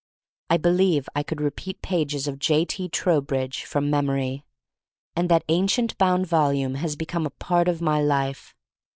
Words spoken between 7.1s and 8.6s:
a part of my life.